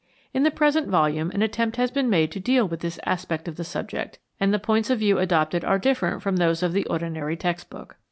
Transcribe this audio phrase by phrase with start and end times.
[0.33, 3.55] In the present volume an attempt has been made to deal with this aspect of
[3.55, 7.37] the subject, and the points of view adopted are different from those of the ordinary
[7.37, 7.97] text book.